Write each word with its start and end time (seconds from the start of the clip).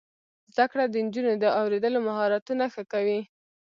زده 0.53 0.65
کړه 0.71 0.83
د 0.87 0.95
نجونو 1.05 1.31
د 1.43 1.45
اوریدلو 1.59 1.99
مهارتونه 2.07 2.63
ښه 2.73 2.83
کوي. 2.91 3.19